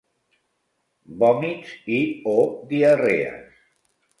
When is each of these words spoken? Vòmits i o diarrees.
Vòmits 1.25 1.75
i 1.99 2.01
o 2.35 2.37
diarrees. 2.73 3.61